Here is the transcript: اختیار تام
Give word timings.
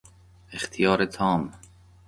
اختیار 0.51 1.05
تام 1.05 1.51